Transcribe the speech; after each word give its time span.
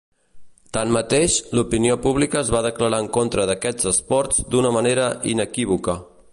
Tanmateix, 0.77 1.35
l'opinió 1.57 1.97
pública 2.07 2.39
es 2.41 2.49
va 2.57 2.63
declarar 2.67 3.03
en 3.05 3.11
contra 3.19 3.47
d'aquests 3.51 3.89
esports 3.95 4.43
d'una 4.55 4.73
manera 4.81 5.07
inequívoca. 5.37 6.01